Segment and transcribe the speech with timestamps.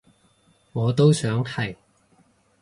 [0.73, 1.75] 我都想係